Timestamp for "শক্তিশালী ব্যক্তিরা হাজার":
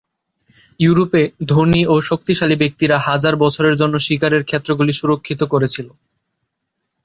2.09-3.33